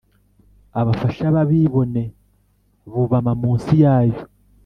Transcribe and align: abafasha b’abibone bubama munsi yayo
abafasha 0.79 1.25
b’abibone 1.35 2.03
bubama 2.91 3.31
munsi 3.41 3.73
yayo 3.83 4.21